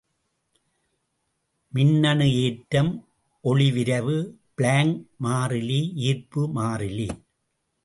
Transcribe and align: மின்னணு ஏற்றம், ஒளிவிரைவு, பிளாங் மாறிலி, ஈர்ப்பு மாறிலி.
மின்னணு 1.73 2.27
ஏற்றம், 2.33 3.07
ஒளிவிரைவு, 3.43 4.17
பிளாங் 4.57 4.95
மாறிலி, 5.23 5.93
ஈர்ப்பு 5.93 6.49
மாறிலி. 6.55 7.09